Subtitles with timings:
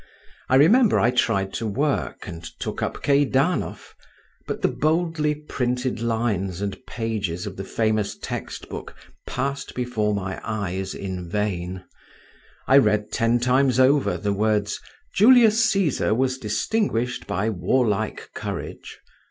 [0.49, 3.93] I remember I tried to work and took up Keidanov,
[4.47, 8.95] but the boldly printed lines and pages of the famous text book
[9.27, 11.83] passed before my eyes in vain.
[12.67, 14.81] I read ten times over the words:
[15.13, 18.97] "Julius Caesar was distinguished by warlike courage."